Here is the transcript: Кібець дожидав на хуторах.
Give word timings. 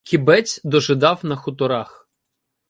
Кібець 0.03 0.61
дожидав 0.63 1.19
на 1.25 1.35
хуторах. 1.35 2.07